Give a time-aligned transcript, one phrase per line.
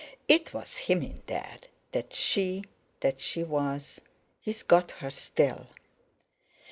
[0.27, 1.59] "It was him in there,
[1.91, 5.67] that she—that she was—He's got her still!"